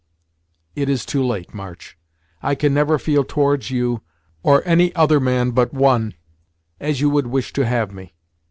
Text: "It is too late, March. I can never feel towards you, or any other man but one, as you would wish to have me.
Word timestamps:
"It 0.73 0.89
is 0.89 1.05
too 1.05 1.23
late, 1.23 1.53
March. 1.53 1.95
I 2.41 2.55
can 2.55 2.73
never 2.73 2.97
feel 2.97 3.23
towards 3.23 3.69
you, 3.69 4.01
or 4.41 4.63
any 4.65 4.95
other 4.95 5.19
man 5.19 5.51
but 5.51 5.75
one, 5.75 6.15
as 6.79 7.01
you 7.01 7.09
would 7.11 7.27
wish 7.27 7.53
to 7.53 7.67
have 7.67 7.91
me. 7.93 8.15